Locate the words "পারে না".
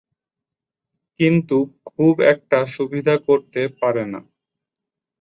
3.79-4.19